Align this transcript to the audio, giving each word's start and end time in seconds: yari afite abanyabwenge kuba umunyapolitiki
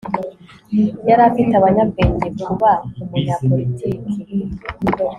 yari 1.09 1.21
afite 1.29 1.53
abanyabwenge 1.55 2.27
kuba 2.43 2.69
umunyapolitiki 3.01 4.17